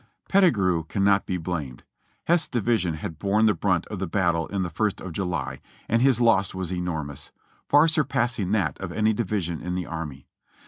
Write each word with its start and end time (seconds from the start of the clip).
Pettigrew 0.27 0.85
cannot 0.85 1.27
be 1.27 1.37
blamed. 1.37 1.83
Heth's 2.25 2.47
division 2.47 2.95
had 2.95 3.19
borne 3.19 3.45
the 3.45 3.53
brunt 3.53 3.85
of 3.85 3.99
the 3.99 4.07
battle 4.07 4.47
of 4.47 4.63
the 4.63 4.83
ist 4.85 4.99
of 4.99 5.13
July, 5.13 5.61
and 5.87 6.01
his 6.01 6.19
loss 6.19 6.55
was 6.55 6.73
enormous— 6.73 7.31
far 7.69 7.87
surpassing 7.87 8.51
that 8.51 8.79
of 8.79 8.91
any 8.91 9.13
division 9.13 9.61
in 9.61 9.75
the 9.75 9.85
army. 9.85 10.27